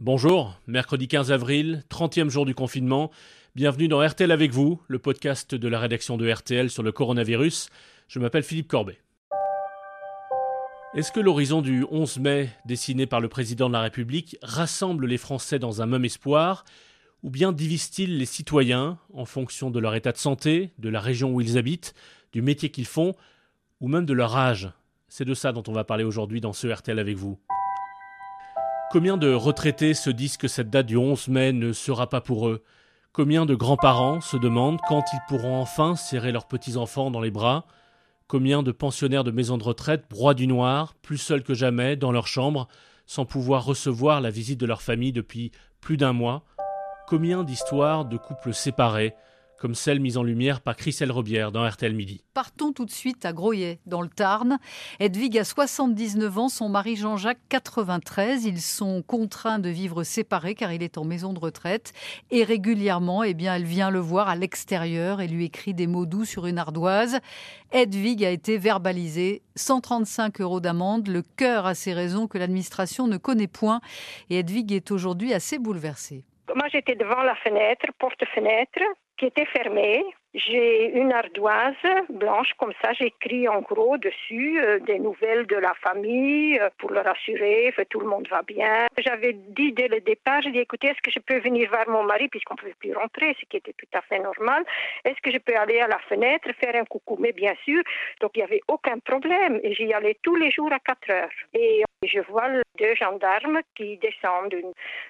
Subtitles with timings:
[0.00, 3.10] Bonjour, mercredi 15 avril, 30e jour du confinement.
[3.54, 7.70] Bienvenue dans RTL avec vous, le podcast de la rédaction de RTL sur le coronavirus.
[8.06, 8.98] Je m'appelle Philippe Corbet.
[10.94, 15.16] Est-ce que l'horizon du 11 mai, dessiné par le président de la République, rassemble les
[15.16, 16.66] Français dans un même espoir?
[17.22, 21.32] Ou bien divise-t-il les citoyens en fonction de leur état de santé, de la région
[21.32, 21.94] où ils habitent,
[22.34, 23.14] du métier qu'ils font,
[23.80, 24.70] ou même de leur âge?
[25.08, 27.38] C'est de ça dont on va parler aujourd'hui dans ce RTL avec vous.
[28.96, 32.48] Combien de retraités se disent que cette date du 11 mai ne sera pas pour
[32.48, 32.64] eux?
[33.12, 37.66] Combien de grands-parents se demandent quand ils pourront enfin serrer leurs petits-enfants dans les bras?
[38.26, 42.10] Combien de pensionnaires de maisons de retraite broient du noir, plus seuls que jamais, dans
[42.10, 42.68] leur chambre,
[43.04, 46.46] sans pouvoir recevoir la visite de leur famille depuis plus d'un mois?
[47.06, 49.14] Combien d'histoires de couples séparés
[49.58, 52.22] comme celle mise en lumière par Christelle Robière dans RTL Midi.
[52.34, 54.58] Partons tout de suite à Groyet, dans le Tarn.
[55.00, 58.44] Edwige a 79 ans, son mari Jean-Jacques 93.
[58.44, 61.92] Ils sont contraints de vivre séparés car il est en maison de retraite.
[62.30, 66.06] Et régulièrement, eh bien, elle vient le voir à l'extérieur et lui écrit des mots
[66.06, 67.20] doux sur une ardoise.
[67.72, 69.42] Edwige a été verbalisée.
[69.56, 73.80] 135 euros d'amende, le cœur à ses raisons que l'administration ne connaît point.
[74.30, 76.24] Et Edwige est aujourd'hui assez bouleversée.
[76.54, 78.80] Moi, j'étais devant la fenêtre, porte-fenêtre,
[79.16, 80.04] qui était fermée.
[80.34, 81.74] J'ai une ardoise
[82.10, 86.90] blanche comme ça, j'écris en gros dessus euh, des nouvelles de la famille euh, pour
[86.90, 88.86] leur assurer que tout le monde va bien.
[88.98, 92.02] J'avais dit dès le départ, j'ai dit écoutez, est-ce que je peux venir voir mon
[92.02, 94.62] mari puisqu'on ne pouvait plus rentrer, ce qui était tout à fait normal.
[95.06, 97.16] Est-ce que je peux aller à la fenêtre faire un coucou?
[97.18, 97.82] Mais bien sûr,
[98.20, 101.30] donc il n'y avait aucun problème et j'y allais tous les jours à 4 heures.
[101.54, 104.54] Et je vois deux gendarmes qui descendent.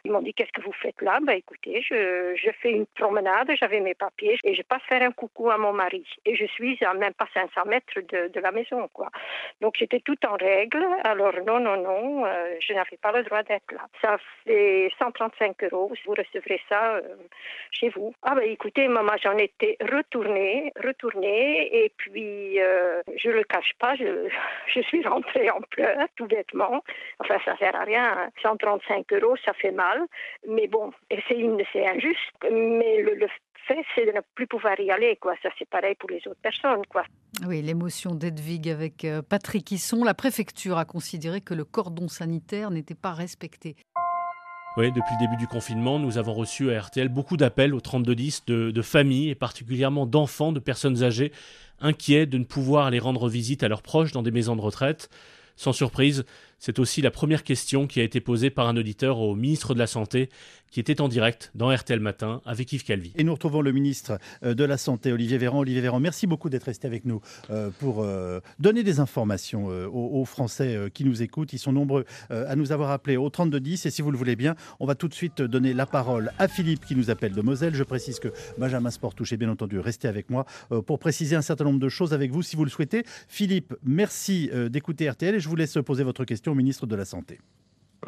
[0.05, 1.19] Ils m'ont dit qu'est-ce que vous faites là?
[1.21, 5.13] Ben écoutez, je, je fais une promenade, j'avais mes papiers et je passe faire un
[5.13, 6.05] coucou à mon mari.
[6.25, 9.09] Et je suis à même pas 500 mètres de, la maison, quoi.
[9.61, 10.87] Donc j'étais tout en règle.
[11.05, 13.87] Alors non, non, non, euh, je n'avais pas le droit d'être là.
[14.03, 15.93] Ça fait 135 euros.
[16.05, 17.03] Vous recevrez ça euh,
[17.71, 18.15] chez vous.
[18.23, 21.85] Ah ben écoutez, maman, j'en étais retournée, retournée.
[21.85, 24.29] Et puis, euh, je le cache pas, je,
[24.75, 26.83] je suis rentrée en pleurs, tout bêtement.
[27.21, 28.31] Enfin, ça sert à rien.
[28.43, 29.03] 135 hein.
[29.17, 30.03] euros, ça fait mal.
[30.47, 30.93] Mais bon,
[31.29, 32.19] c'est injuste.
[32.51, 33.29] Mais le, le
[33.67, 35.17] fait, c'est de ne plus pouvoir y aller.
[35.17, 35.35] Quoi.
[35.43, 36.85] Ça, c'est pareil pour les autres personnes.
[36.89, 37.05] Quoi.
[37.47, 40.05] Oui, l'émotion d'Edwig avec euh, Patrick Hisson.
[40.05, 43.77] La préfecture a considéré que le cordon sanitaire n'était pas respecté.
[44.77, 48.45] Oui, depuis le début du confinement, nous avons reçu à RTL beaucoup d'appels au 3210
[48.47, 51.33] de, de familles et particulièrement d'enfants, de personnes âgées,
[51.81, 55.09] inquiets de ne pouvoir aller rendre visite à leurs proches dans des maisons de retraite.
[55.57, 56.27] Sans surprise,
[56.59, 59.79] c'est aussi la première question qui a été posée par un auditeur au ministre de
[59.79, 60.31] la Santé
[60.71, 63.13] qui était en direct dans RTL Matin avec Yves Calvi.
[63.17, 65.61] Et nous retrouvons le ministre euh, de la Santé, Olivier Véran.
[65.61, 70.25] Olivier Véran, merci beaucoup d'être resté avec nous euh, pour euh, donner des informations aux,
[70.25, 71.53] Français qui nous écoutent.
[71.53, 74.55] Ils sont nombreux à nous avoir appelés au 3210 et si vous le voulez bien,
[74.81, 77.75] on va tout de suite donner la parole à Philippe qui nous appelle de Moselle.
[77.75, 78.29] Je précise que
[78.59, 80.47] Benjamin Sportouche est bien entendu resté avec moi
[80.87, 83.05] pour préciser un certain nombre de choses avec vous si vous le souhaitez.
[83.29, 87.05] Philippe, merci d'écouter RTL et je vous laisse poser votre question au ministre de la
[87.05, 87.39] Santé.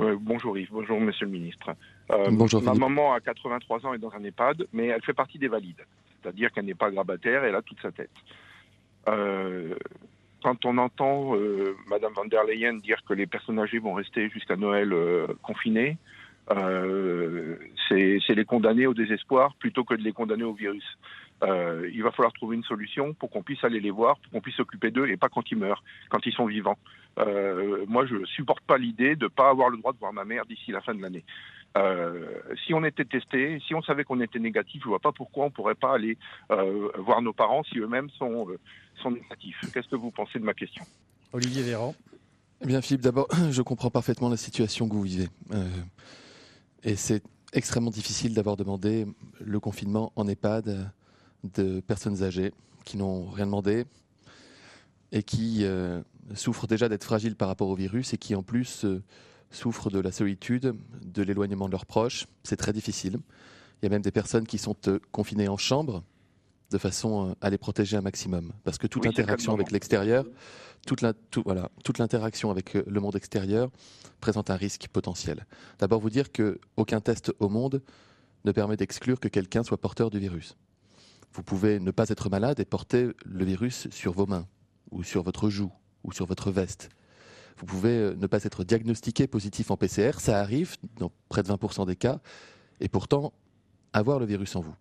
[0.01, 1.71] Euh, bonjour Yves, bonjour Monsieur le Ministre.
[2.11, 5.39] Euh, bonjour, ma maman a 83 ans et dans un EHPAD, mais elle fait partie
[5.39, 5.85] des valides,
[6.21, 8.11] c'est-à-dire qu'elle n'est pas grabataire, elle a toute sa tête.
[9.09, 9.75] Euh,
[10.43, 11.35] quand on entend
[11.89, 14.95] Madame van der Leyen dire que les personnes âgées vont rester jusqu'à Noël
[15.43, 15.99] confinées,
[17.89, 20.85] c'est les condamner au désespoir plutôt que de les condamner au virus.
[21.45, 24.41] Euh, il va falloir trouver une solution pour qu'on puisse aller les voir, pour qu'on
[24.41, 26.79] puisse s'occuper d'eux et pas quand ils meurent, quand ils sont vivants.
[27.19, 30.47] Euh, moi, je supporte pas l'idée de pas avoir le droit de voir ma mère
[30.47, 31.25] d'ici la fin de l'année.
[31.77, 35.45] Euh, si on était testé, si on savait qu'on était négatif, je vois pas pourquoi
[35.45, 36.17] on pourrait pas aller
[36.51, 38.59] euh, voir nos parents si eux-mêmes sont, euh,
[39.03, 39.61] sont négatifs.
[39.73, 40.85] Qu'est-ce que vous pensez de ma question?
[41.33, 41.95] Olivier Véran.
[42.63, 45.29] Eh bien, Philippe, d'abord, je comprends parfaitement la situation que vous vivez.
[46.83, 47.23] et c'est
[47.53, 49.07] extrêmement difficile d'avoir demandé
[49.41, 50.91] le confinement en EHPAD
[51.45, 52.53] de personnes âgées
[52.85, 53.85] qui n'ont rien demandé
[55.13, 56.03] et qui euh,
[56.35, 59.03] souffrent déjà d'être fragiles par rapport au virus et qui en plus euh,
[59.51, 62.27] souffrent de la solitude, de l'éloignement de leurs proches.
[62.45, 63.19] C'est très difficile.
[63.81, 66.03] Il y a même des personnes qui sont euh, confinées en chambre
[66.71, 68.53] de façon à les protéger un maximum.
[68.63, 70.27] Parce que toute l'interaction avec l'extérieur,
[70.87, 71.03] toute,
[71.45, 73.71] voilà, toute l'interaction avec le monde extérieur
[74.21, 75.47] présente un risque potentiel.
[75.79, 77.83] D'abord vous dire qu'aucun test au monde
[78.45, 80.57] ne permet d'exclure que quelqu'un soit porteur du virus.
[81.33, 84.47] Vous pouvez ne pas être malade et porter le virus sur vos mains,
[84.91, 85.73] ou sur votre joue,
[86.05, 86.89] ou sur votre veste.
[87.59, 91.49] Vous pouvez euh, ne pas être diagnostiqué positif en PCR, ça arrive dans près de
[91.49, 92.21] 20% des cas,
[92.81, 93.33] et pourtant
[93.93, 94.75] avoir le virus en vous.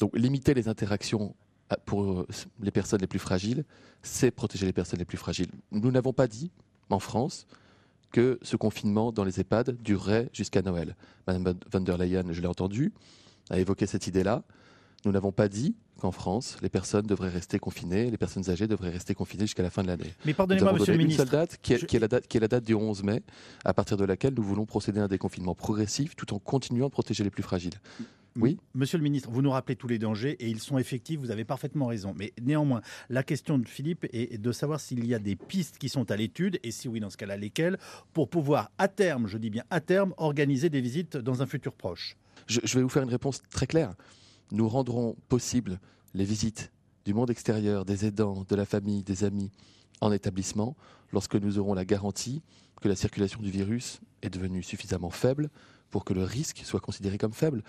[0.00, 1.34] Donc limiter les interactions
[1.72, 2.26] euh, pour euh,
[2.60, 3.64] les personnes les plus fragiles,
[4.02, 5.50] c'est protéger les personnes les plus fragiles.
[5.70, 6.50] Nous n'avons pas dit,
[6.90, 7.46] en France,
[8.10, 10.96] que ce confinement dans les EHPAD durerait jusqu'à Noël.
[11.26, 12.92] Madame van der Leyen, je l'ai entendu,
[13.50, 14.44] a évoqué cette idée-là.
[15.04, 18.90] Nous n'avons pas dit qu'en France, les personnes devraient rester confinées, les personnes âgées devraient
[18.90, 20.12] rester confinées jusqu'à la fin de l'année.
[20.24, 21.22] Mais pardonnez-moi, monsieur le ministre.
[21.22, 23.22] Une seule date, qui est, la date, qui est la date du 11 mai,
[23.64, 26.92] à partir de laquelle nous voulons procéder à un déconfinement progressif tout en continuant de
[26.92, 27.74] protéger les plus fragiles.
[28.36, 28.58] Oui?
[28.74, 31.44] Monsieur le ministre, vous nous rappelez tous les dangers et ils sont effectifs, vous avez
[31.44, 32.14] parfaitement raison.
[32.16, 35.88] Mais néanmoins, la question de Philippe est de savoir s'il y a des pistes qui
[35.88, 37.78] sont à l'étude et si oui, dans ce cas-là, lesquelles,
[38.12, 41.74] pour pouvoir à terme, je dis bien à terme, organiser des visites dans un futur
[41.74, 42.16] proche.
[42.46, 43.94] Je, je vais vous faire une réponse très claire.
[44.52, 45.80] Nous rendrons possible
[46.14, 46.70] les visites
[47.04, 49.50] du monde extérieur, des aidants, de la famille, des amis
[50.00, 50.76] en établissement
[51.12, 52.42] lorsque nous aurons la garantie
[52.80, 55.50] que la circulation du virus est devenue suffisamment faible
[55.90, 57.64] pour que le risque soit considéré comme faible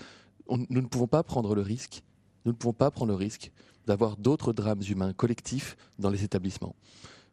[0.49, 2.03] nous ne pouvons pas prendre le risque,
[2.45, 3.51] nous ne pouvons pas prendre le risque
[3.85, 6.75] d'avoir d'autres drames humains collectifs dans les établissements.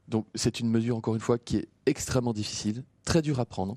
[0.09, 3.77] Donc c'est une mesure, encore une fois, qui est extrêmement difficile, très dure à prendre,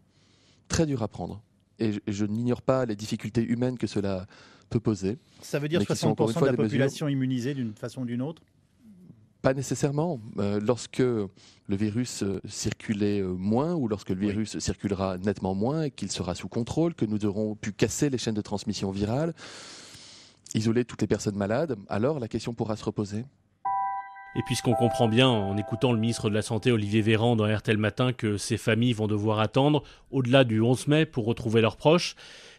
[0.68, 1.42] très dure à prendre.
[1.84, 4.26] Et je, n'ignore pas les difficultés humaines que cela
[4.70, 5.18] peut poser.
[5.42, 8.42] Ça veut dire 60% de la population immunisée d'une façon ou d'une autre?
[9.42, 10.22] Pas nécessairement.
[10.38, 11.30] Euh, lorsque le
[11.68, 16.34] virus euh, circulait euh, moins ou lorsque le virus circulera nettement moins et qu'il sera
[16.34, 19.34] sous contrôle, que nous aurons pu casser les chaînes de transmission virale,
[20.56, 23.26] isoler toutes les personnes malades, alors la question pourra se reposer.
[24.36, 27.78] Et puisqu'on comprend bien en écoutant le ministre de la Santé Olivier Véran dans RTL
[27.78, 32.16] Matin que ces familles vont devoir attendre au-delà du 11 mai pour retrouver leurs proches,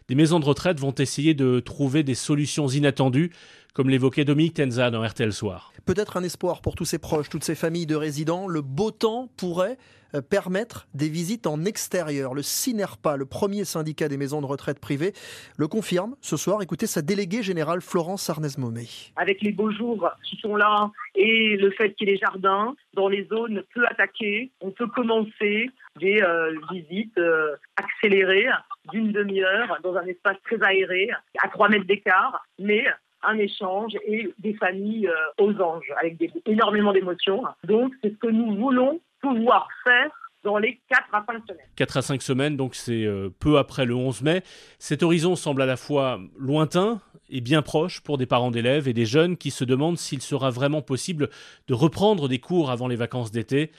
[0.07, 3.31] des maisons de retraite vont essayer de trouver des solutions inattendues
[3.73, 5.73] comme l'évoquait Dominique Tenza dans RTL Soir.
[5.85, 8.47] Peut-être un espoir pour tous ces proches, toutes ces familles de résidents.
[8.47, 9.77] Le beau temps pourrait
[10.15, 12.33] euh, permettre des visites en extérieur.
[12.33, 15.13] Le CINERPA, le premier syndicat des maisons de retraite privées,
[15.57, 16.63] le confirme ce soir.
[16.63, 18.87] Écoutez sa déléguée générale Florence Arnez-Momé.
[19.15, 22.75] Avec les beaux jours qui sont là et le fait qu'il y ait des jardins
[22.93, 28.47] dans les zones peu attaquées, on peut commencer des euh, visites euh, accélérées
[28.91, 31.09] d'une demi-heure dans un espace très aéré,
[31.43, 32.85] à 3 mètres d'écart, mais
[33.27, 37.43] un échange et des familles euh, aux anges avec énormément d'émotions.
[37.63, 40.11] Donc c'est ce que nous voulons pouvoir faire
[40.43, 41.65] dans les 4 à 5 semaines.
[41.75, 44.43] 4 à 5 semaines, donc c'est euh, peu après le 11 mai.
[44.79, 48.93] Cet horizon semble à la fois lointain et bien proche pour des parents d'élèves et
[48.93, 51.29] des jeunes qui se demandent s'il sera vraiment possible
[51.67, 53.71] de reprendre des cours avant les vacances d'été.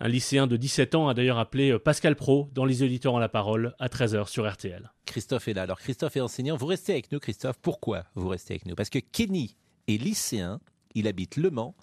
[0.00, 3.18] Un lycéen de 17 ans a d'ailleurs appelé euh, Pascal Pro dans Les auditeurs en
[3.18, 4.90] la parole à 13h sur RTL.
[5.12, 5.64] Christophe est là.
[5.64, 6.56] Alors Christophe est enseignant.
[6.56, 7.58] Vous restez avec nous, Christophe.
[7.60, 8.74] Pourquoi vous restez avec nous?
[8.74, 9.56] Parce que Kenny
[9.86, 10.58] est lycéen.
[10.94, 11.74] Il habite Le Mans.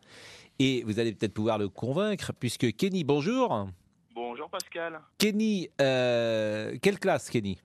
[0.57, 3.69] Et vous allez peut-être pouvoir le convaincre, puisque Kenny, bonjour.
[4.15, 4.99] Bonjour Pascal.
[5.19, 7.61] Kenny, euh, quelle classe Kenny?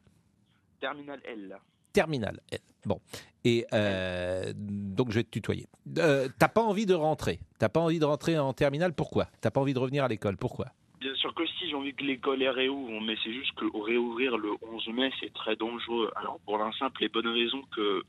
[0.81, 1.59] Terminal L.
[1.95, 2.61] Terminal L.
[2.85, 3.01] Bon.
[3.47, 5.67] Et euh, donc je vais te tutoyer.
[5.97, 9.29] Euh, t'as pas envie de rentrer T'as pas envie de rentrer en terminale Pourquoi?
[9.41, 10.67] T'as pas envie de revenir à l'école Pourquoi?
[11.05, 14.39] Bien sûr que si, j'ai envie que l'école est réouvre, mais c'est juste que réouvrir
[14.39, 16.11] le 11 mai, c'est très dangereux.
[16.17, 18.03] Alors pour la simple et bonne raison que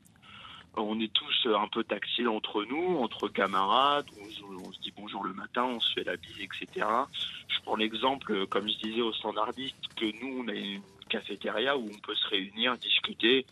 [0.78, 5.34] on est tous un peu tactiles entre nous, entre camarades, on, se dit bonjour le
[5.34, 6.86] matin, on se fait la bise, etc.
[7.48, 11.82] Je prends l'exemple, comme je disais au standardiste, que nous, on a une cafétéria où
[11.82, 13.44] on peut se réunir, discuter,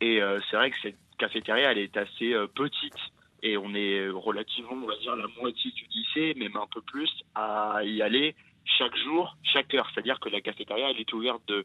[0.00, 2.96] et euh, c'est vrai que cette cafétéria, elle est assez euh, petite
[3.42, 7.10] et on est relativement, on va dire, la moitié du lycée, même un peu plus,
[7.34, 8.34] à y aller
[8.76, 9.88] chaque jour, chaque heure.
[9.92, 11.64] C'est-à-dire que la cafétéria, elle est ouverte de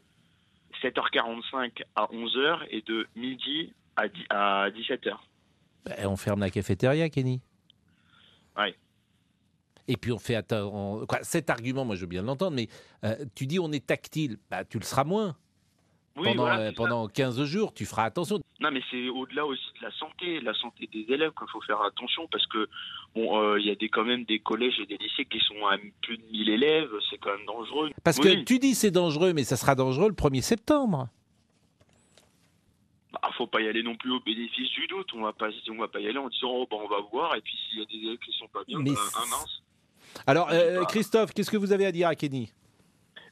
[0.82, 5.14] 7h45 à 11h et de midi à, 17h.
[5.84, 7.40] Ben, on ferme la cafétéria, Kenny.
[8.56, 8.74] Oui.
[9.86, 12.68] Et puis on fait Quoi, cet argument, moi je veux bien l'entendre, mais
[13.04, 15.36] euh, tu dis on est tactile, bah, tu le seras moins
[16.14, 18.40] pendant, euh, pendant 15 jours, tu feras attention.
[18.60, 21.82] Non, mais c'est au-delà aussi de la santé, la santé des élèves qu'il faut faire
[21.82, 22.68] attention parce que
[23.14, 25.66] bon, euh, il y a des, quand même des collèges et des lycées qui sont
[25.66, 27.90] à plus de 1000 élèves, c'est quand même dangereux.
[28.04, 31.08] Parce que tu dis c'est dangereux, mais ça sera dangereux le 1er septembre.
[33.12, 35.12] Bah, faut pas y aller non plus au bénéfice du doute.
[35.14, 37.34] On va pas, on va pas y aller en disant oh, bah, on va voir
[37.34, 39.62] et puis s'il y a des élèves qui sont pas bien, bah, un mince.
[40.26, 42.52] Alors, euh, Christophe, qu'est-ce que vous avez à dire à Kenny?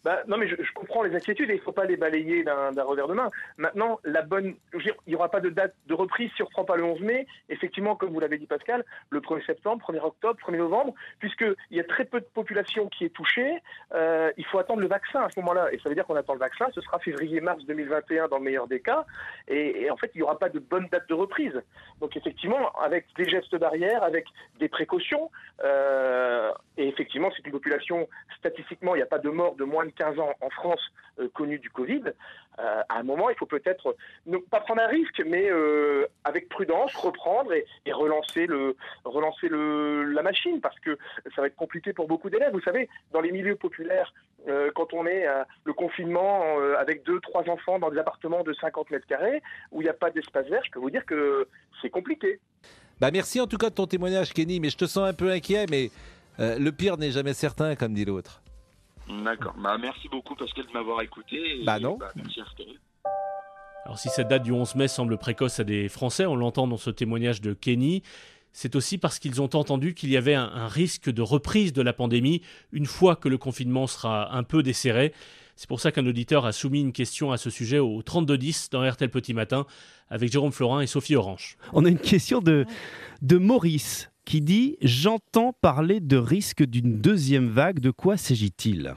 [0.04, 2.82] Bah, non, mais je, comprends les inquiétudes et il ne faut pas les balayer d'un
[2.82, 3.28] revers de main.
[3.56, 7.00] Maintenant, la bonne, il n'y aura pas de date de reprise si pas le 11
[7.00, 7.26] mai.
[7.48, 11.80] Effectivement, comme vous l'avez dit Pascal, le 1er septembre, 1er octobre, 1er novembre, puisqu'il y
[11.80, 13.58] a très peu de population qui est touchée,
[13.94, 15.72] euh, il faut attendre le vaccin à ce moment-là.
[15.72, 18.66] Et ça veut dire qu'on attend le vaccin, ce sera février-mars 2021 dans le meilleur
[18.66, 19.04] des cas.
[19.48, 21.60] Et, en fait, il n'y aura pas de bonne date de reprise.
[22.00, 24.26] Donc effectivement, avec des gestes barrières, avec
[24.58, 25.30] des précautions,
[25.64, 29.86] euh, et effectivement, c'est une population, statistiquement, il n'y a pas de mort de moins
[29.86, 30.80] de 15 ans en France
[31.18, 32.02] euh, du Covid,
[32.58, 33.96] euh, à un moment, il faut peut-être
[34.26, 40.04] ne pas prendre un risque, mais euh, avec prudence, reprendre et, relancer, le, relancer le,
[40.04, 40.98] la machine, parce que
[41.34, 42.52] ça va être compliqué pour beaucoup d'élèves.
[42.52, 44.12] Vous savez, dans les milieux populaires,
[44.48, 45.26] euh, quand on est
[45.64, 46.42] le confinement
[46.78, 49.94] avec deux, trois enfants dans des appartements de 50 mètres carrés où il n'y a
[49.94, 51.48] pas d'espace vert, je peux vous dire que
[51.80, 52.40] c'est compliqué.
[53.00, 55.30] Bah merci en tout cas de ton témoignage, Kenny, mais je te sens un peu
[55.30, 55.90] inquiet, mais
[56.38, 58.41] le pire n'est jamais certain, comme dit l'autre.
[59.08, 59.54] D'accord.
[59.58, 61.62] Bah, merci beaucoup, Pascal, de m'avoir écouté.
[61.64, 61.96] bah non.
[61.96, 62.78] Bah, merci RTL.
[63.84, 66.76] Alors si cette date du 11 mai semble précoce à des Français, on l'entend dans
[66.76, 68.02] ce témoignage de Kenny,
[68.52, 71.92] c'est aussi parce qu'ils ont entendu qu'il y avait un, risque de reprise de la
[71.92, 75.12] pandémie une fois que le confinement sera un peu desserré.
[75.56, 78.88] C'est pour ça qu'un auditeur a soumis une question à ce sujet au 3210 dans
[78.88, 79.66] RTL Petit Matin
[80.10, 81.56] avec Jérôme Florin et Sophie Orange.
[81.72, 82.66] On a une question de,
[83.22, 87.80] de Maurice qui dit J'entends parler de risque d'une deuxième vague.
[87.80, 88.94] De quoi s'agit-il?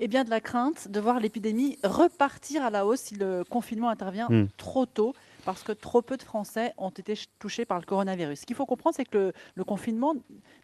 [0.00, 3.88] Eh bien, de la crainte de voir l'épidémie repartir à la hausse si le confinement
[3.88, 4.48] intervient hmm.
[4.56, 5.14] trop tôt
[5.44, 8.40] parce que trop peu de Français ont été touchés par le coronavirus.
[8.40, 10.14] Ce qu'il faut comprendre, c'est que le, confinement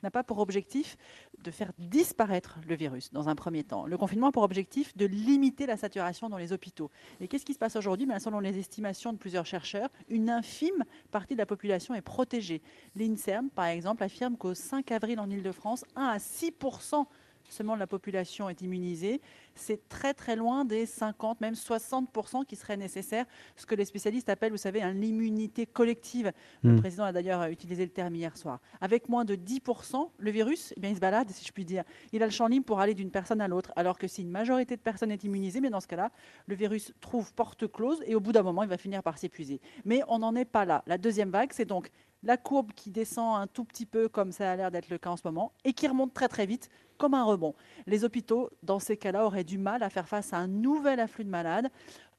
[0.02, 0.96] n'a pas pour objectif
[1.42, 3.86] de faire disparaître le virus dans un premier temps.
[3.86, 6.90] Le confinement a pour objectif de limiter la saturation dans les hôpitaux.
[7.20, 8.06] Et qu'est-ce qui se passe aujourd'hui?
[8.06, 12.62] Ben, Selon les estimations de plusieurs chercheurs, une infime partie de la population est protégée.
[12.96, 16.52] L'INSERM, par exemple, affirme qu'au 5 avril en Ile-de-France, 1 à 6
[17.52, 19.20] seulement la population est immunisée.
[19.54, 23.26] C'est très très loin des 50, même 60% qui seraient nécessaires,
[23.56, 26.32] ce que les spécialistes appellent, vous savez, l'immunité collective.
[26.62, 26.80] Le hmm.
[26.80, 28.60] président a d'ailleurs utilisé le terme hier soir.
[28.80, 31.84] Avec moins de 10%, le virus, eh bien, il se balade, si je puis dire.
[32.12, 34.30] Il a le champ libre pour aller d'une personne à l'autre, alors que si une
[34.30, 36.10] majorité de personnes est immunisée, mais dans ce cas-là,
[36.46, 39.60] le virus trouve porte close et au bout d'un moment, il va finir par s'épuiser.
[39.84, 40.82] Mais on n'en est pas là.
[40.86, 41.90] La deuxième vague, c'est donc
[42.22, 45.10] la courbe qui descend un tout petit peu, comme ça a l'air d'être le cas
[45.10, 46.68] en ce moment, et qui remonte très très vite,
[47.00, 47.54] comme un rebond.
[47.86, 51.24] Les hôpitaux, dans ces cas-là, auraient du mal à faire face à un nouvel afflux
[51.24, 51.68] de malades.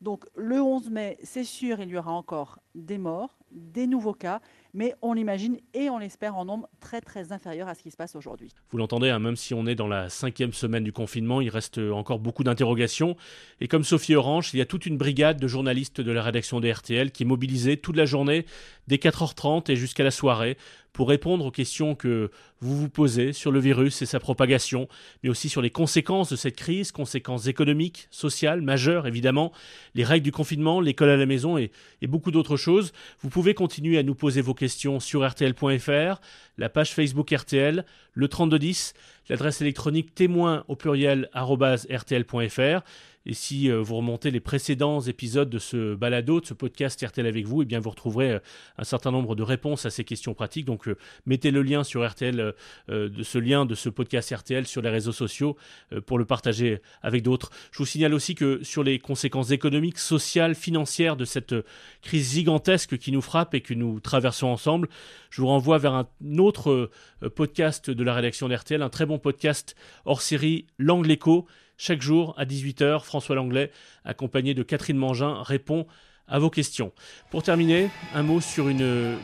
[0.02, 4.42] Donc le 11 mai, c'est sûr, il y aura encore des morts, des nouveaux cas,
[4.74, 7.98] mais on l'imagine et on l'espère en nombre très très inférieur à ce qui se
[7.98, 8.50] passe aujourd'hui.
[8.72, 11.78] Vous l'entendez, hein, même si on est dans la cinquième semaine du confinement, il reste
[11.78, 13.16] encore beaucoup d'interrogations.
[13.60, 16.60] Et comme Sophie Orange, il y a toute une brigade de journalistes de la rédaction
[16.60, 18.48] des RTL qui est mobilisée toute la journée,
[18.88, 20.58] dès 4h30 et jusqu'à la soirée,
[20.94, 24.88] pour répondre aux questions que vous vous posez sur le virus et sa propagation,
[25.24, 29.52] mais aussi sur les conséquences de cette crise, conséquences économiques, sociales, majeures évidemment,
[29.96, 31.72] les règles du confinement, l'école à la maison et,
[32.04, 32.92] beaucoup d'autres choses.
[33.22, 36.20] Vous pouvez continuer à nous poser vos questions sur rtl.fr,
[36.58, 38.94] la page Facebook RTL, le 3210,
[39.30, 42.82] l'adresse électronique témoin au pluriel rtl.fr.
[43.26, 47.28] Et si euh, vous remontez les précédents épisodes de ce balado, de ce podcast RTL
[47.28, 48.40] avec vous, eh bien vous retrouverez euh,
[48.78, 50.66] un certain nombre de réponses à ces questions pratiques.
[50.66, 50.98] Donc euh,
[51.28, 52.54] mettez le lien sur RTL,
[52.90, 55.58] de ce lien de ce podcast RTL sur les réseaux sociaux
[56.06, 57.52] pour le partager avec d'autres.
[57.72, 61.56] Je vous signale aussi que sur les conséquences économiques, sociales, financières de cette
[62.02, 64.90] crise gigantesque qui nous frappe et que nous traversons ensemble,
[65.30, 66.90] je vous renvoie vers un autre
[67.36, 69.76] podcast de la rédaction d'RTL, un très bon podcast
[70.06, 71.48] hors série, L'Angle Écho
[71.84, 73.72] chaque jour, à 18h, François Langlais,
[74.06, 75.88] accompagné de Catherine Mangin, répond
[76.28, 76.92] à vos questions.
[77.32, 79.18] Pour terminer, un mot sur une,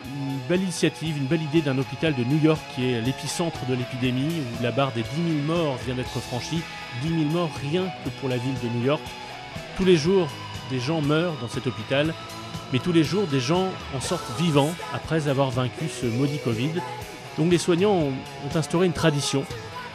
[0.49, 4.41] belle initiative, une belle idée d'un hôpital de New York qui est l'épicentre de l'épidémie,
[4.41, 5.07] où la barre des 10
[5.45, 6.61] 000 morts vient d'être franchie.
[7.03, 9.03] 10 000 morts rien que pour la ville de New York.
[9.77, 10.27] Tous les jours,
[10.71, 12.11] des gens meurent dans cet hôpital,
[12.73, 16.71] mais tous les jours, des gens en sortent vivants après avoir vaincu ce maudit Covid.
[17.37, 19.45] Donc les soignants ont instauré une tradition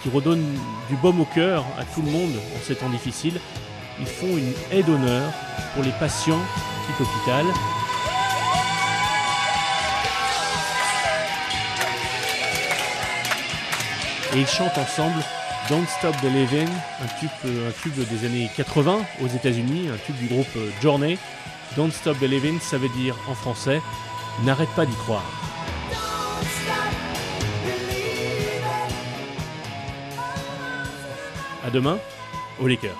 [0.02, 3.40] qui redonnent du baume au cœur à tout le monde en ces temps difficiles.
[4.00, 5.32] Ils font une aide d'honneur
[5.74, 6.40] pour les patients
[6.86, 7.46] qui l'hôpital.
[14.34, 15.22] Et ils chantent ensemble
[15.68, 16.68] Don't Stop Believing,
[17.02, 21.18] un tube, un tube des années 80 aux États-Unis, un tube du groupe Journey.
[21.76, 23.80] Don't Stop Believing, ça veut dire en français
[24.44, 25.51] N'arrête pas d'y croire.
[31.64, 31.98] À demain,
[32.60, 32.96] au Lakers.